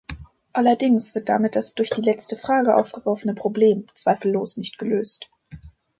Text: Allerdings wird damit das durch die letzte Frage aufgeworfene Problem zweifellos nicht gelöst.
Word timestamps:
Allerdings 0.51 1.13
wird 1.13 1.29
damit 1.29 1.55
das 1.55 1.75
durch 1.75 1.91
die 1.91 2.01
letzte 2.01 2.35
Frage 2.35 2.75
aufgeworfene 2.75 3.35
Problem 3.35 3.85
zweifellos 3.93 4.57
nicht 4.57 4.79
gelöst. 4.79 5.29